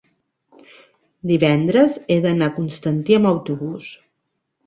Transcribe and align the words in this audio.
divendres 1.31 1.99
he 2.09 2.17
d'anar 2.25 2.49
a 2.51 2.55
Constantí 2.57 3.17
amb 3.19 3.31
autobús. 3.35 3.93